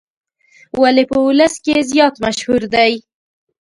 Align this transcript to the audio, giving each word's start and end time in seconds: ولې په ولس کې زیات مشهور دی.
ولې 0.81 1.03
په 1.11 1.17
ولس 1.25 1.53
کې 1.63 1.85
زیات 1.91 2.15
مشهور 2.25 2.61
دی. 2.73 2.91